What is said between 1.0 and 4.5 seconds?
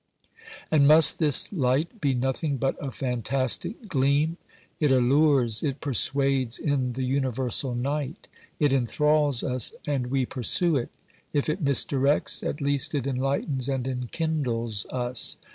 this light be nothing but a fantastic gleam?